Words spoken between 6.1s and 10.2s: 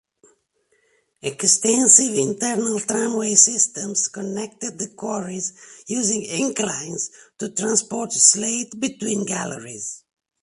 inclines to transport slate between galleries.